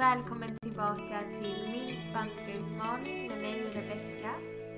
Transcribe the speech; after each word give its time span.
Välkommen 0.00 0.58
tillbaka 0.62 1.20
till 1.38 1.68
min 1.72 2.04
spanska 2.04 2.52
utmaning 2.52 3.28
med 3.28 3.38
mig 3.38 3.70
Rebecca. 3.70 4.34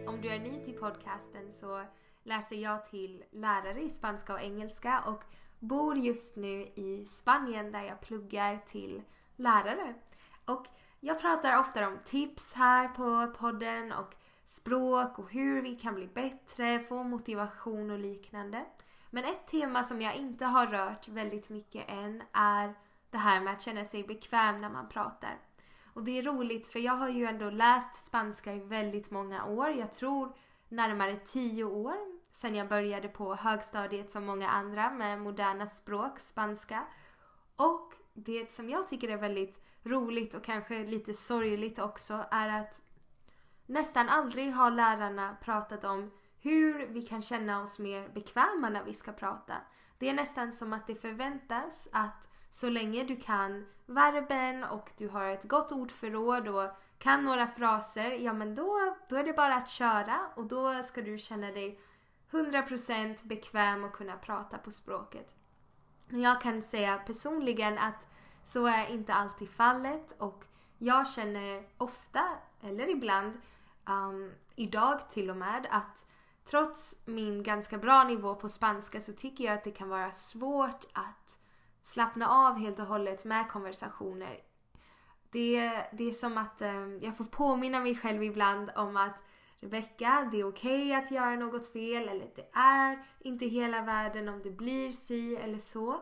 Om 0.06 0.20
du 0.20 0.28
är 0.28 0.38
ny 0.38 0.64
till 0.64 0.74
podcasten 0.74 1.52
så 1.52 1.84
läser 2.22 2.56
jag 2.56 2.84
till 2.84 3.24
lärare 3.32 3.80
i 3.80 3.90
spanska 3.90 4.32
och 4.32 4.40
engelska 4.40 5.00
och 5.06 5.24
bor 5.58 5.96
just 5.96 6.36
nu 6.36 6.62
i 6.62 7.04
Spanien 7.06 7.72
där 7.72 7.82
jag 7.82 8.00
pluggar 8.00 8.58
till 8.66 9.02
lärare. 9.36 9.94
Och 10.44 10.66
jag 11.00 11.20
pratar 11.20 11.58
ofta 11.60 11.88
om 11.88 11.98
tips 12.04 12.54
här 12.54 12.88
på 12.88 13.38
podden 13.38 13.92
och 13.92 14.14
språk 14.46 15.18
och 15.18 15.30
hur 15.30 15.62
vi 15.62 15.76
kan 15.76 15.94
bli 15.94 16.06
bättre, 16.06 16.78
få 16.78 17.02
motivation 17.02 17.90
och 17.90 17.98
liknande. 17.98 18.64
Men 19.10 19.24
ett 19.24 19.46
tema 19.46 19.84
som 19.84 20.02
jag 20.02 20.16
inte 20.16 20.44
har 20.44 20.66
rört 20.66 21.08
väldigt 21.08 21.48
mycket 21.48 21.88
än 21.88 22.22
är 22.32 22.74
det 23.12 23.18
här 23.18 23.40
med 23.40 23.52
att 23.52 23.62
känna 23.62 23.84
sig 23.84 24.04
bekväm 24.04 24.60
när 24.60 24.68
man 24.68 24.88
pratar. 24.88 25.38
Och 25.94 26.04
det 26.04 26.18
är 26.18 26.22
roligt 26.22 26.68
för 26.68 26.78
jag 26.78 26.92
har 26.92 27.08
ju 27.08 27.26
ändå 27.26 27.50
läst 27.50 28.04
spanska 28.04 28.54
i 28.54 28.60
väldigt 28.60 29.10
många 29.10 29.44
år. 29.44 29.68
Jag 29.68 29.92
tror 29.92 30.36
närmare 30.68 31.16
tio 31.16 31.64
år 31.64 31.96
sedan 32.30 32.54
jag 32.54 32.68
började 32.68 33.08
på 33.08 33.34
högstadiet 33.34 34.10
som 34.10 34.26
många 34.26 34.48
andra 34.48 34.90
med 34.90 35.20
moderna 35.20 35.66
språk, 35.66 36.18
spanska. 36.18 36.84
Och 37.56 37.92
det 38.12 38.52
som 38.52 38.70
jag 38.70 38.88
tycker 38.88 39.08
är 39.08 39.16
väldigt 39.16 39.64
roligt 39.82 40.34
och 40.34 40.44
kanske 40.44 40.86
lite 40.86 41.14
sorgligt 41.14 41.78
också 41.78 42.24
är 42.30 42.48
att 42.60 42.80
nästan 43.66 44.08
aldrig 44.08 44.52
har 44.52 44.70
lärarna 44.70 45.36
pratat 45.42 45.84
om 45.84 46.10
hur 46.40 46.86
vi 46.86 47.02
kan 47.02 47.22
känna 47.22 47.62
oss 47.62 47.78
mer 47.78 48.08
bekväma 48.08 48.68
när 48.68 48.84
vi 48.84 48.94
ska 48.94 49.12
prata. 49.12 49.54
Det 49.98 50.08
är 50.08 50.14
nästan 50.14 50.52
som 50.52 50.72
att 50.72 50.86
det 50.86 50.94
förväntas 50.94 51.88
att 51.92 52.31
så 52.52 52.70
länge 52.70 53.04
du 53.04 53.16
kan 53.16 53.66
verben 53.86 54.64
och 54.64 54.90
du 54.96 55.08
har 55.08 55.26
ett 55.26 55.44
gott 55.44 55.72
ordförråd 55.72 56.48
och 56.48 56.70
kan 56.98 57.24
några 57.24 57.46
fraser, 57.46 58.10
ja 58.10 58.32
men 58.32 58.54
då, 58.54 58.96
då 59.08 59.16
är 59.16 59.24
det 59.24 59.32
bara 59.32 59.54
att 59.54 59.68
köra 59.68 60.20
och 60.34 60.46
då 60.46 60.82
ska 60.82 61.02
du 61.02 61.18
känna 61.18 61.50
dig 61.52 61.80
100% 62.30 63.26
bekväm 63.26 63.84
och 63.84 63.92
kunna 63.92 64.16
prata 64.16 64.58
på 64.58 64.70
språket. 64.70 65.34
Jag 66.08 66.40
kan 66.40 66.62
säga 66.62 66.96
personligen 67.06 67.78
att 67.78 68.06
så 68.44 68.66
är 68.66 68.86
inte 68.86 69.14
alltid 69.14 69.50
fallet 69.50 70.14
och 70.18 70.44
jag 70.78 71.08
känner 71.08 71.66
ofta, 71.78 72.28
eller 72.60 72.88
ibland, 72.88 73.32
um, 73.86 74.32
idag 74.56 75.10
till 75.10 75.30
och 75.30 75.36
med, 75.36 75.66
att 75.70 76.06
trots 76.44 76.96
min 77.04 77.42
ganska 77.42 77.78
bra 77.78 78.04
nivå 78.04 78.34
på 78.34 78.48
spanska 78.48 79.00
så 79.00 79.12
tycker 79.12 79.44
jag 79.44 79.54
att 79.54 79.64
det 79.64 79.70
kan 79.70 79.88
vara 79.88 80.12
svårt 80.12 80.84
att 80.92 81.38
slappna 81.82 82.28
av 82.28 82.58
helt 82.58 82.78
och 82.78 82.86
hållet 82.86 83.24
med 83.24 83.48
konversationer. 83.48 84.38
Det, 85.30 85.72
det 85.92 86.08
är 86.08 86.12
som 86.12 86.38
att 86.38 86.62
eh, 86.62 86.86
jag 87.00 87.16
får 87.16 87.24
påminna 87.24 87.80
mig 87.80 87.96
själv 87.96 88.22
ibland 88.22 88.70
om 88.76 88.96
att 88.96 89.14
Rebecka, 89.60 90.28
det 90.32 90.40
är 90.40 90.48
okej 90.48 90.86
okay 90.86 90.92
att 90.92 91.10
göra 91.10 91.36
något 91.36 91.72
fel 91.72 92.08
eller 92.08 92.30
det 92.34 92.48
är 92.52 93.06
inte 93.18 93.46
hela 93.46 93.82
världen 93.82 94.28
om 94.28 94.42
det 94.42 94.50
blir 94.50 94.92
si 94.92 95.36
eller 95.36 95.58
så. 95.58 96.00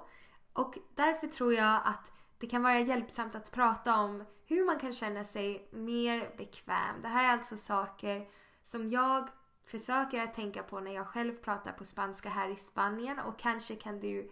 Och 0.53 0.79
därför 0.95 1.27
tror 1.27 1.55
jag 1.55 1.81
att 1.85 2.13
det 2.39 2.47
kan 2.47 2.63
vara 2.63 2.81
hjälpsamt 2.81 3.35
att 3.35 3.53
prata 3.53 4.01
om 4.01 4.25
hur 4.47 4.65
man 4.65 4.79
kan 4.79 4.93
känna 4.93 5.25
sig 5.25 5.69
mer 5.73 6.35
bekväm. 6.37 7.03
Det 7.03 7.09
här 7.09 7.25
är 7.25 7.33
alltså 7.33 7.57
saker 7.57 8.29
som 8.63 8.91
jag 8.91 9.29
försöker 9.67 10.25
att 10.25 10.35
tänka 10.35 10.63
på 10.63 10.81
när 10.81 10.95
jag 10.95 11.07
själv 11.07 11.33
pratar 11.33 11.73
på 11.73 11.85
spanska 11.85 12.29
här 12.29 12.49
i 12.49 12.57
Spanien 12.57 13.19
och 13.19 13.39
kanske 13.39 13.77
kan 13.77 14.01
du 14.01 14.31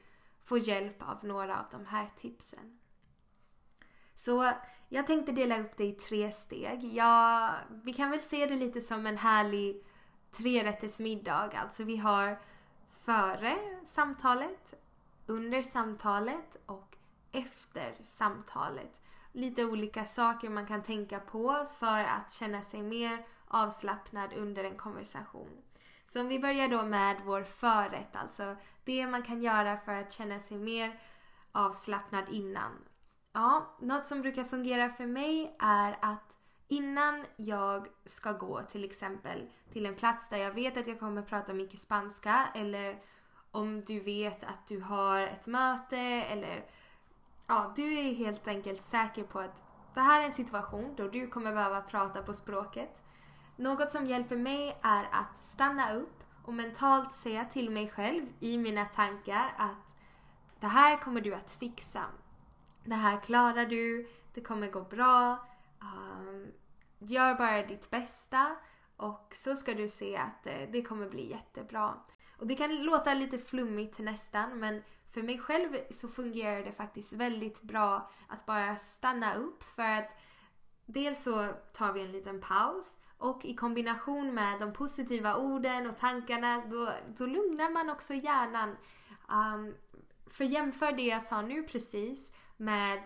få 0.48 0.58
hjälp 0.58 1.02
av 1.02 1.24
några 1.24 1.58
av 1.58 1.64
de 1.70 1.86
här 1.86 2.08
tipsen. 2.16 2.78
Så 4.14 4.52
jag 4.88 5.06
tänkte 5.06 5.32
dela 5.32 5.60
upp 5.60 5.76
det 5.76 5.84
i 5.84 5.92
tre 5.92 6.32
steg. 6.32 6.84
Ja, 6.84 7.50
vi 7.70 7.92
kan 7.92 8.10
väl 8.10 8.20
se 8.20 8.46
det 8.46 8.56
lite 8.56 8.80
som 8.80 9.06
en 9.06 9.18
härlig 9.18 9.84
trerättersmiddag. 10.30 11.52
Alltså 11.54 11.84
vi 11.84 11.96
har 11.96 12.40
före 12.90 13.58
samtalet, 13.84 14.74
under 15.26 15.62
samtalet 15.62 16.56
och 16.66 16.96
efter 17.32 17.94
samtalet. 18.02 19.00
Lite 19.32 19.64
olika 19.64 20.04
saker 20.04 20.48
man 20.48 20.66
kan 20.66 20.82
tänka 20.82 21.20
på 21.20 21.66
för 21.78 22.04
att 22.04 22.32
känna 22.32 22.62
sig 22.62 22.82
mer 22.82 23.26
avslappnad 23.48 24.32
under 24.32 24.64
en 24.64 24.76
konversation. 24.76 25.62
Så 26.08 26.20
om 26.20 26.28
vi 26.28 26.38
börjar 26.38 26.68
då 26.68 26.82
med 26.82 27.16
vår 27.24 27.42
förrätt, 27.42 28.16
alltså 28.16 28.56
det 28.84 29.06
man 29.06 29.22
kan 29.22 29.42
göra 29.42 29.76
för 29.76 29.92
att 29.92 30.12
känna 30.12 30.40
sig 30.40 30.58
mer 30.58 31.00
avslappnad 31.52 32.24
innan. 32.30 32.72
Ja, 33.32 33.76
något 33.80 34.06
som 34.06 34.22
brukar 34.22 34.44
fungera 34.44 34.90
för 34.90 35.06
mig 35.06 35.56
är 35.58 35.98
att 36.02 36.38
innan 36.68 37.24
jag 37.36 37.86
ska 38.04 38.32
gå 38.32 38.62
till 38.62 38.84
exempel 38.84 39.50
till 39.72 39.86
en 39.86 39.94
plats 39.94 40.28
där 40.28 40.38
jag 40.38 40.52
vet 40.54 40.76
att 40.76 40.86
jag 40.86 41.00
kommer 41.00 41.22
prata 41.22 41.54
mycket 41.54 41.80
spanska 41.80 42.48
eller 42.54 43.02
om 43.50 43.84
du 43.84 44.00
vet 44.00 44.44
att 44.44 44.66
du 44.66 44.80
har 44.80 45.22
ett 45.22 45.46
möte 45.46 45.98
eller 45.98 46.64
ja, 47.46 47.72
du 47.76 47.98
är 47.98 48.14
helt 48.14 48.48
enkelt 48.48 48.82
säker 48.82 49.22
på 49.22 49.38
att 49.38 49.64
det 49.94 50.00
här 50.00 50.20
är 50.20 50.24
en 50.24 50.32
situation 50.32 50.94
då 50.96 51.08
du 51.08 51.26
kommer 51.26 51.52
behöva 51.52 51.80
prata 51.80 52.22
på 52.22 52.34
språket. 52.34 53.02
Något 53.58 53.92
som 53.92 54.06
hjälper 54.06 54.36
mig 54.36 54.78
är 54.82 55.08
att 55.12 55.36
stanna 55.36 55.92
upp 55.92 56.24
och 56.44 56.54
mentalt 56.54 57.14
säga 57.14 57.44
till 57.44 57.70
mig 57.70 57.88
själv 57.88 58.26
i 58.40 58.58
mina 58.58 58.84
tankar 58.84 59.54
att 59.58 59.96
det 60.60 60.66
här 60.66 60.96
kommer 60.96 61.20
du 61.20 61.34
att 61.34 61.52
fixa. 61.52 62.04
Det 62.84 62.94
här 62.94 63.20
klarar 63.20 63.66
du, 63.66 64.08
det 64.34 64.40
kommer 64.40 64.70
gå 64.70 64.80
bra. 64.80 65.46
Um, 65.80 66.46
gör 66.98 67.34
bara 67.34 67.62
ditt 67.62 67.90
bästa 67.90 68.56
och 68.96 69.32
så 69.34 69.56
ska 69.56 69.74
du 69.74 69.88
se 69.88 70.16
att 70.16 70.42
det, 70.44 70.68
det 70.72 70.82
kommer 70.82 71.08
bli 71.08 71.30
jättebra. 71.30 71.94
Och 72.38 72.46
det 72.46 72.54
kan 72.54 72.84
låta 72.84 73.14
lite 73.14 73.38
flummigt 73.38 73.98
nästan 73.98 74.58
men 74.58 74.82
för 75.10 75.22
mig 75.22 75.38
själv 75.38 75.76
så 75.90 76.08
fungerar 76.08 76.64
det 76.64 76.72
faktiskt 76.72 77.12
väldigt 77.12 77.62
bra 77.62 78.10
att 78.28 78.46
bara 78.46 78.76
stanna 78.76 79.34
upp 79.34 79.62
för 79.62 79.98
att 79.98 80.14
dels 80.86 81.22
så 81.22 81.48
tar 81.72 81.92
vi 81.92 82.00
en 82.00 82.12
liten 82.12 82.40
paus 82.40 82.96
och 83.18 83.44
i 83.44 83.54
kombination 83.54 84.34
med 84.34 84.60
de 84.60 84.72
positiva 84.72 85.36
orden 85.36 85.86
och 85.86 85.98
tankarna 85.98 86.62
då, 86.70 86.92
då 87.16 87.26
lugnar 87.26 87.70
man 87.70 87.90
också 87.90 88.14
hjärnan. 88.14 88.76
Um, 89.28 89.74
för 90.26 90.44
jämför 90.44 90.92
det 90.92 91.06
jag 91.06 91.22
sa 91.22 91.42
nu 91.42 91.62
precis 91.62 92.32
med 92.56 93.02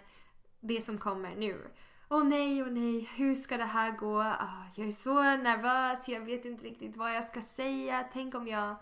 det 0.60 0.82
som 0.82 0.98
kommer 0.98 1.34
nu. 1.36 1.70
Åh 2.08 2.18
oh, 2.18 2.24
nej, 2.24 2.62
åh 2.62 2.68
oh, 2.68 2.72
nej, 2.72 3.10
hur 3.16 3.34
ska 3.34 3.56
det 3.56 3.64
här 3.64 3.90
gå? 3.90 4.18
Oh, 4.18 4.62
jag 4.76 4.88
är 4.88 4.92
så 4.92 5.22
nervös, 5.22 6.08
jag 6.08 6.20
vet 6.20 6.44
inte 6.44 6.64
riktigt 6.64 6.96
vad 6.96 7.14
jag 7.14 7.24
ska 7.24 7.42
säga. 7.42 8.04
Tänk 8.12 8.34
om 8.34 8.48
jag 8.48 8.76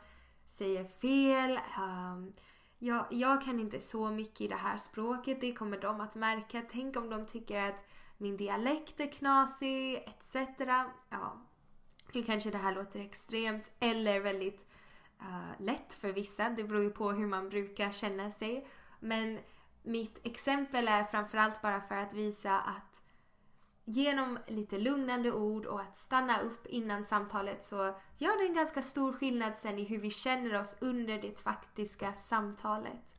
säger 0.47 0.84
fel. 0.84 1.60
Um, 1.78 2.32
jag, 2.78 3.06
jag 3.10 3.42
kan 3.42 3.60
inte 3.60 3.80
så 3.80 4.10
mycket 4.10 4.41
i 4.41 4.48
det 4.48 4.56
här 4.56 4.76
språket, 4.76 5.41
det 5.41 5.52
kommer 5.52 5.80
de 5.80 6.00
att 6.00 6.14
märka. 6.14 6.62
Tänk 6.72 6.97
om 6.97 7.10
de 7.10 7.26
tycker 7.26 7.68
att 7.68 7.84
min 8.20 8.36
dialekt 8.36 9.00
är 9.00 9.12
knasig, 9.12 9.94
etc. 9.94 10.36
Ja, 11.10 11.41
nu 12.12 12.22
kanske 12.22 12.50
det 12.50 12.58
här 12.58 12.75
låter 12.75 13.00
extremt 13.00 13.70
eller 13.81 14.20
väldigt 14.20 14.66
uh, 15.20 15.64
lätt 15.64 15.94
för 15.94 16.12
vissa. 16.12 16.50
Det 16.50 16.64
beror 16.64 16.82
ju 16.82 16.91
på 16.91 17.10
hur 17.10 17.26
man 17.26 17.48
brukar 17.48 17.91
känna 17.91 18.30
sig. 18.30 18.66
Men 19.00 19.38
mitt 19.82 20.26
exempel 20.26 20.88
är 20.88 21.04
framförallt 21.04 21.62
bara 21.62 21.80
för 21.80 21.94
att 21.94 22.14
visa 22.14 22.60
att 22.60 23.03
genom 23.84 24.38
lite 24.47 24.78
lugnande 24.78 25.32
ord 25.32 25.66
och 25.66 25.80
att 25.80 25.97
stanna 25.97 26.41
upp 26.41 26.66
innan 26.66 27.04
samtalet 27.04 27.64
så 27.64 27.76
gör 28.19 28.38
det 28.38 28.47
en 28.47 28.54
ganska 28.54 28.82
stor 28.82 29.12
skillnad 29.12 29.59
sen 29.59 29.78
i 29.78 29.84
hur 29.84 29.98
vi 29.98 30.10
känner 30.10 30.60
oss 30.60 30.76
under 30.80 31.22
det 31.22 31.41
faktiska 31.41 32.14
samtalet. 32.14 33.16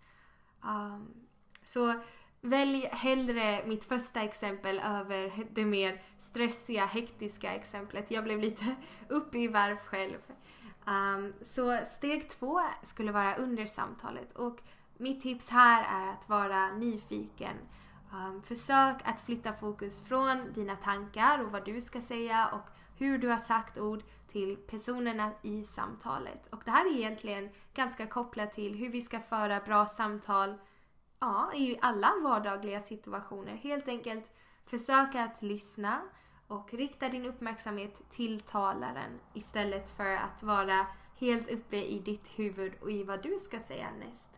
Um, 0.64 1.28
så 1.64 1.94
välj 2.42 2.90
hellre 2.92 3.62
mitt 3.66 3.86
första 3.86 4.22
exempel 4.22 4.80
över 4.80 5.46
det 5.52 5.66
mer 5.66 6.02
stressiga, 6.18 6.86
hektiska 6.86 7.54
exemplet. 7.54 8.12
Jag 8.12 8.24
blev 8.24 8.40
lite 8.40 8.76
uppe 9.08 9.38
i 9.38 9.48
varv 9.48 9.78
själv. 9.78 10.18
Um, 10.86 11.34
så 11.42 11.80
steg 11.86 12.30
två 12.30 12.62
skulle 12.84 13.12
vara 13.12 13.36
under 13.36 13.66
samtalet 13.66 14.32
och 14.32 14.58
mitt 14.98 15.22
tips 15.22 15.50
här 15.50 16.06
är 16.06 16.14
att 16.14 16.30
vara 16.30 16.74
nyfiken. 16.74 17.56
Um, 18.14 18.42
försök 18.42 18.96
att 19.04 19.22
flytta 19.22 19.54
fokus 19.54 20.08
från 20.08 20.54
dina 20.54 20.76
tankar 20.76 21.40
och 21.44 21.52
vad 21.52 21.66
du 21.66 21.82
ska 21.82 22.02
säga 22.02 22.48
och 22.48 22.70
hur 22.98 23.18
du 23.18 23.28
har 23.28 23.38
sagt 23.38 23.78
ord 23.78 24.04
till 24.28 24.58
personerna 24.58 25.32
i 25.42 25.64
samtalet. 25.64 26.48
Och 26.48 26.62
det 26.66 26.72
här 26.72 26.86
är 26.86 26.98
egentligen 26.98 27.50
ganska 27.74 28.08
kopplat 28.08 28.52
till 28.52 28.76
hur 28.76 28.90
vi 28.90 29.02
ska 29.02 29.20
föra 29.20 29.60
bra 29.60 29.86
samtal 29.86 30.56
ja, 31.22 31.52
i 31.54 31.78
alla 31.82 32.14
vardagliga 32.24 32.80
situationer. 32.80 33.56
Helt 33.56 33.88
enkelt 33.88 34.32
försöka 34.66 35.24
att 35.24 35.42
lyssna 35.42 36.02
och 36.48 36.74
rikta 36.74 37.10
din 37.10 37.26
uppmärksamhet 37.26 38.10
till 38.10 38.40
talaren 38.40 39.20
istället 39.34 39.90
för 39.90 40.16
att 40.16 40.44
vara 40.44 40.86
helt 41.18 41.50
uppe 41.50 41.78
i 41.78 42.00
ditt 42.00 42.40
huvud 42.40 42.74
och 42.82 42.92
i 42.92 43.04
vad 43.04 43.24
du 43.24 43.40
ska 43.40 43.60
säga 43.60 43.88
näst. 44.00 44.30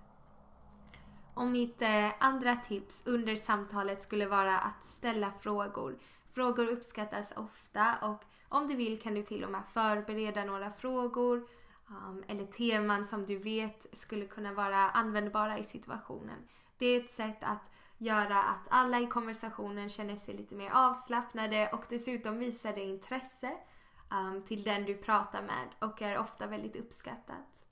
Och 1.33 1.47
mitt 1.47 1.81
eh, 1.81 2.09
andra 2.19 2.55
tips 2.55 3.03
under 3.07 3.35
samtalet 3.35 4.03
skulle 4.03 4.27
vara 4.27 4.59
att 4.59 4.85
ställa 4.85 5.31
frågor. 5.31 5.97
Frågor 6.31 6.67
uppskattas 6.67 7.33
ofta 7.37 7.95
och 8.01 8.23
om 8.49 8.67
du 8.67 8.75
vill 8.75 9.01
kan 9.01 9.13
du 9.13 9.23
till 9.23 9.43
och 9.43 9.51
med 9.51 9.63
förbereda 9.73 10.43
några 10.43 10.71
frågor 10.71 11.47
um, 11.87 12.23
eller 12.27 12.45
teman 12.45 13.05
som 13.05 13.25
du 13.25 13.37
vet 13.37 13.85
skulle 13.91 14.25
kunna 14.25 14.53
vara 14.53 14.77
användbara 14.77 15.57
i 15.57 15.63
situationen. 15.63 16.47
Det 16.83 16.87
är 16.87 16.99
ett 16.99 17.11
sätt 17.11 17.37
att 17.41 17.71
göra 17.97 18.43
att 18.43 18.67
alla 18.69 18.99
i 18.99 19.07
konversationen 19.07 19.89
känner 19.89 20.15
sig 20.15 20.33
lite 20.33 20.55
mer 20.55 20.71
avslappnade 20.73 21.69
och 21.73 21.85
dessutom 21.89 22.39
visar 22.39 22.73
det 22.73 22.83
intresse 22.83 23.51
um, 24.11 24.45
till 24.45 24.63
den 24.63 24.83
du 24.85 24.95
pratar 24.95 25.41
med 25.41 25.67
och 25.79 26.01
är 26.01 26.17
ofta 26.17 26.47
väldigt 26.47 26.75
uppskattat. 26.75 27.65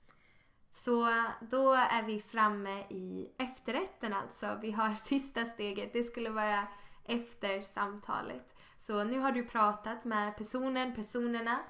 Så 0.70 1.08
uh, 1.08 1.28
då 1.40 1.72
är 1.72 2.02
vi 2.02 2.20
framme 2.20 2.80
i 2.80 3.28
efterrätten 3.38 4.12
alltså. 4.12 4.58
Vi 4.62 4.70
har 4.70 4.94
sista 5.08 5.44
steget. 5.44 5.92
Det 5.92 6.02
skulle 6.02 6.30
vara 6.30 6.66
efter 7.04 7.62
samtalet. 7.62 8.54
Så 8.78 9.04
nu 9.04 9.18
har 9.18 9.32
du 9.32 9.46
pratat 9.46 10.04
med 10.04 10.36
personen, 10.36 10.94
personerna 10.94 11.60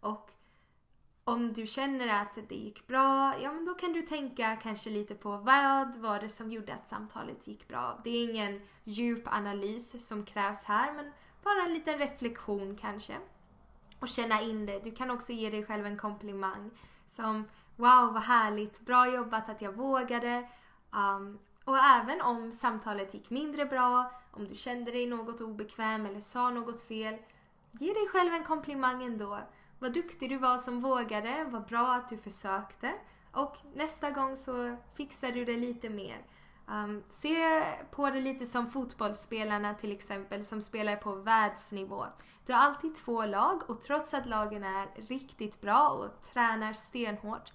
och 0.00 0.30
om 1.24 1.52
du 1.52 1.66
känner 1.66 2.22
att 2.22 2.38
det 2.48 2.54
gick 2.54 2.86
bra, 2.86 3.34
ja 3.42 3.52
men 3.52 3.64
då 3.64 3.74
kan 3.74 3.92
du 3.92 4.02
tänka 4.02 4.56
kanske 4.56 4.90
lite 4.90 5.14
på 5.14 5.36
vad 5.36 5.96
var 5.96 6.20
det 6.20 6.28
som 6.28 6.52
gjorde 6.52 6.74
att 6.74 6.86
samtalet 6.86 7.46
gick 7.46 7.68
bra. 7.68 8.00
Det 8.04 8.10
är 8.10 8.30
ingen 8.30 8.60
djup 8.84 9.22
analys 9.26 10.08
som 10.08 10.24
krävs 10.24 10.64
här 10.64 10.92
men 10.92 11.12
bara 11.42 11.62
en 11.66 11.74
liten 11.74 11.98
reflektion 11.98 12.76
kanske. 12.80 13.16
Och 14.00 14.08
känna 14.08 14.40
in 14.40 14.66
det. 14.66 14.84
Du 14.84 14.90
kan 14.90 15.10
också 15.10 15.32
ge 15.32 15.50
dig 15.50 15.64
själv 15.64 15.86
en 15.86 15.96
komplimang 15.96 16.70
som 17.06 17.44
Wow 17.76 18.12
vad 18.12 18.22
härligt, 18.22 18.80
bra 18.80 19.14
jobbat 19.14 19.48
att 19.48 19.62
jag 19.62 19.72
vågade. 19.72 20.48
Um, 20.90 21.38
och 21.64 21.78
även 21.78 22.20
om 22.20 22.52
samtalet 22.52 23.14
gick 23.14 23.30
mindre 23.30 23.66
bra, 23.66 24.12
om 24.30 24.48
du 24.48 24.54
kände 24.54 24.90
dig 24.90 25.06
något 25.06 25.40
obekväm 25.40 26.06
eller 26.06 26.20
sa 26.20 26.50
något 26.50 26.82
fel, 26.82 27.16
ge 27.70 27.92
dig 27.92 28.08
själv 28.08 28.32
en 28.32 28.44
komplimang 28.44 29.02
ändå. 29.04 29.38
Vad 29.82 29.92
duktig 29.92 30.30
du 30.30 30.38
var 30.38 30.58
som 30.58 30.80
vågade, 30.80 31.44
vad 31.44 31.66
bra 31.66 31.94
att 31.94 32.08
du 32.08 32.18
försökte. 32.18 32.92
Och 33.32 33.56
nästa 33.74 34.10
gång 34.10 34.36
så 34.36 34.76
fixar 34.94 35.32
du 35.32 35.44
det 35.44 35.56
lite 35.56 35.90
mer. 35.90 36.26
Um, 36.66 37.02
se 37.08 37.62
på 37.90 38.10
det 38.10 38.20
lite 38.20 38.46
som 38.46 38.70
fotbollsspelarna 38.70 39.74
till 39.74 39.92
exempel 39.92 40.44
som 40.44 40.62
spelar 40.62 40.96
på 40.96 41.14
världsnivå. 41.14 42.04
Du 42.46 42.52
har 42.52 42.60
alltid 42.60 42.94
två 42.94 43.26
lag 43.26 43.70
och 43.70 43.80
trots 43.80 44.14
att 44.14 44.26
lagen 44.26 44.64
är 44.64 44.88
riktigt 45.08 45.60
bra 45.60 45.88
och 45.88 46.22
tränar 46.22 46.72
stenhårt 46.72 47.52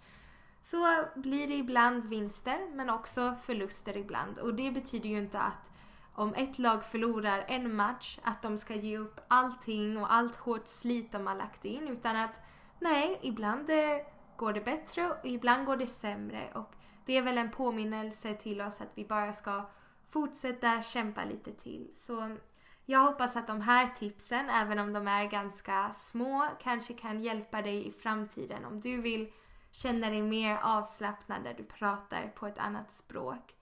så 0.61 1.05
blir 1.15 1.47
det 1.47 1.55
ibland 1.55 2.05
vinster 2.05 2.67
men 2.73 2.89
också 2.89 3.35
förluster 3.41 3.97
ibland. 3.97 4.37
Och 4.37 4.53
det 4.53 4.71
betyder 4.71 5.09
ju 5.09 5.19
inte 5.19 5.39
att 5.39 5.71
om 6.17 6.33
ett 6.33 6.59
lag 6.59 6.85
förlorar 6.85 7.45
en 7.47 7.75
match 7.75 8.19
att 8.23 8.41
de 8.41 8.57
ska 8.57 8.75
ge 8.75 8.97
upp 8.97 9.19
allting 9.27 9.97
och 9.97 10.13
allt 10.13 10.35
hårt 10.35 10.67
slit 10.67 11.11
de 11.11 11.27
har 11.27 11.35
lagt 11.35 11.65
in 11.65 11.87
utan 11.87 12.15
att 12.15 12.39
nej, 12.79 13.19
ibland 13.21 13.69
eh, 13.69 13.97
går 14.37 14.53
det 14.53 14.65
bättre 14.65 15.09
och 15.09 15.17
ibland 15.23 15.65
går 15.65 15.77
det 15.77 15.87
sämre. 15.87 16.51
Och 16.53 16.71
det 17.05 17.17
är 17.17 17.21
väl 17.21 17.37
en 17.37 17.51
påminnelse 17.51 18.33
till 18.33 18.61
oss 18.61 18.81
att 18.81 18.91
vi 18.95 19.05
bara 19.05 19.33
ska 19.33 19.69
fortsätta 20.09 20.81
kämpa 20.81 21.25
lite 21.25 21.51
till. 21.51 21.91
Så 21.95 22.35
jag 22.85 22.99
hoppas 22.99 23.35
att 23.35 23.47
de 23.47 23.61
här 23.61 23.89
tipsen, 23.99 24.49
även 24.49 24.79
om 24.79 24.93
de 24.93 25.07
är 25.07 25.25
ganska 25.25 25.91
små, 25.93 26.47
kanske 26.59 26.93
kan 26.93 27.23
hjälpa 27.23 27.61
dig 27.61 27.87
i 27.87 27.91
framtiden 27.91 28.65
om 28.65 28.79
du 28.79 29.01
vill 29.01 29.31
känna 29.71 30.09
dig 30.09 30.21
mer 30.21 30.59
avslappnad 30.63 31.43
när 31.43 31.53
du 31.53 31.63
pratar 31.63 32.27
på 32.35 32.47
ett 32.47 32.57
annat 32.57 32.91
språk. 32.91 33.56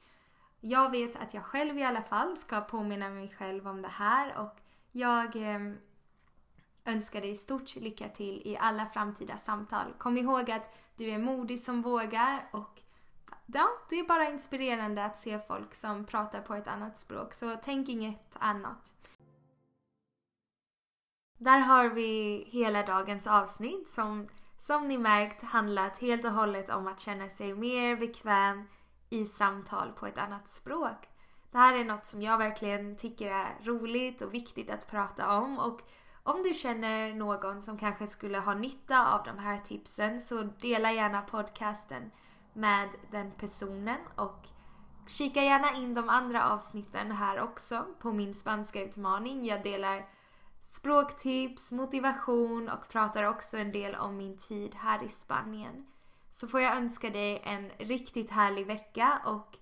Jag 0.67 0.91
vet 0.91 1.15
att 1.15 1.33
jag 1.33 1.43
själv 1.43 1.77
i 1.77 1.83
alla 1.83 2.01
fall 2.01 2.37
ska 2.37 2.61
påminna 2.61 3.09
mig 3.09 3.33
själv 3.37 3.67
om 3.67 3.81
det 3.81 3.87
här 3.87 4.37
och 4.37 4.55
jag 4.91 5.35
eh, 5.35 5.59
önskar 6.85 7.21
dig 7.21 7.35
stort 7.35 7.75
lycka 7.75 8.09
till 8.09 8.41
i 8.45 8.57
alla 8.57 8.85
framtida 8.85 9.37
samtal. 9.37 9.93
Kom 9.97 10.17
ihåg 10.17 10.51
att 10.51 10.75
du 10.95 11.09
är 11.09 11.17
modig 11.17 11.59
som 11.59 11.81
vågar 11.81 12.49
och 12.51 12.81
ja, 13.45 13.67
det 13.89 13.99
är 13.99 14.07
bara 14.07 14.29
inspirerande 14.29 15.05
att 15.05 15.17
se 15.17 15.39
folk 15.39 15.75
som 15.75 16.05
pratar 16.05 16.41
på 16.41 16.55
ett 16.55 16.67
annat 16.67 16.97
språk, 16.97 17.33
så 17.33 17.55
tänk 17.63 17.89
inget 17.89 18.35
annat. 18.39 18.93
Där 21.37 21.59
har 21.59 21.89
vi 21.89 22.43
hela 22.47 22.83
dagens 22.83 23.27
avsnitt 23.27 23.89
som 23.89 24.27
som 24.57 24.87
ni 24.87 24.97
märkt 24.97 25.43
handlat 25.43 25.97
helt 25.97 26.25
och 26.25 26.31
hållet 26.31 26.69
om 26.69 26.87
att 26.87 26.99
känna 26.99 27.29
sig 27.29 27.53
mer 27.53 27.95
bekväm 27.95 28.67
i 29.09 29.25
samtal 29.25 29.91
på 29.91 30.07
ett 30.07 30.17
annat 30.17 30.47
språk. 30.49 31.09
Det 31.51 31.57
här 31.57 31.73
är 31.73 31.85
något 31.85 32.05
som 32.05 32.21
jag 32.21 32.37
verkligen 32.37 32.97
tycker 32.97 33.31
är 33.31 33.57
roligt 33.63 34.21
och 34.21 34.33
viktigt 34.33 34.69
att 34.69 34.87
prata 34.87 35.39
om 35.39 35.59
och 35.59 35.81
om 36.23 36.43
du 36.43 36.53
känner 36.53 37.13
någon 37.13 37.61
som 37.61 37.77
kanske 37.77 38.07
skulle 38.07 38.39
ha 38.39 38.53
nytta 38.53 39.13
av 39.13 39.23
de 39.23 39.37
här 39.37 39.61
tipsen 39.67 40.21
så 40.21 40.43
dela 40.43 40.91
gärna 40.91 41.21
podcasten 41.21 42.11
med 42.53 42.89
den 43.11 43.31
personen 43.31 43.97
och 44.15 44.47
kika 45.07 45.43
gärna 45.43 45.73
in 45.73 45.93
de 45.93 46.09
andra 46.09 46.49
avsnitten 46.49 47.11
här 47.11 47.39
också 47.39 47.85
på 47.99 48.11
min 48.11 48.33
spanska 48.33 48.83
utmaning. 48.83 49.45
Jag 49.45 49.63
delar 49.63 50.09
språktips, 50.63 51.71
motivation 51.71 52.69
och 52.69 52.89
pratar 52.89 53.23
också 53.23 53.57
en 53.57 53.71
del 53.71 53.95
om 53.95 54.17
min 54.17 54.37
tid 54.37 54.75
här 54.75 55.03
i 55.03 55.09
Spanien. 55.09 55.85
Så 56.35 56.47
får 56.47 56.61
jag 56.61 56.77
önska 56.77 57.09
dig 57.09 57.41
en 57.43 57.87
riktigt 57.87 58.31
härlig 58.31 58.67
vecka 58.67 59.21
och 59.25 59.57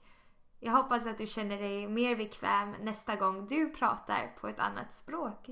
jag 0.60 0.72
hoppas 0.72 1.08
att 1.08 1.18
du 1.18 1.28
känner 1.28 1.58
dig 1.58 1.88
mer 1.88 2.16
bekväm 2.16 2.72
nästa 2.82 3.16
gång 3.16 3.48
du 3.48 3.70
pratar 3.70 4.36
på 4.42 4.48
ett 4.48 4.60
annat 4.60 4.94
språk. 4.94 5.50